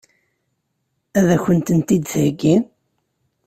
[1.19, 2.55] Ad kent-tent-id-theggi?